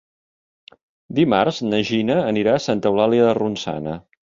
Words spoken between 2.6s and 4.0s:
a Santa Eulàlia de Ronçana.